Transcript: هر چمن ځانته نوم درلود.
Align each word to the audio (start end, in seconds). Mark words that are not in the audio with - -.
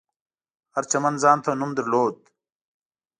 هر 0.73 0.83
چمن 0.91 1.13
ځانته 1.23 1.49
نوم 1.59 1.71
درلود. 1.77 2.17